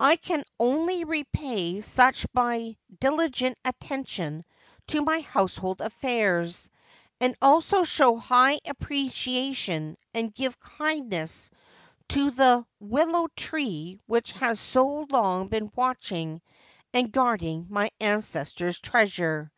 [0.00, 4.44] I can only repay such by diligent attention
[4.88, 6.68] to my household affairs,
[7.22, 11.48] and also show high appreciation and give kindness
[12.08, 16.42] to the willow tree which has so long been watching
[16.92, 19.50] and guarding my ancestor's treasure.